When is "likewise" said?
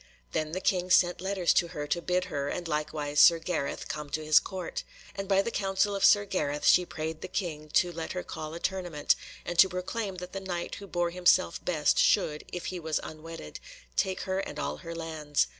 2.67-3.19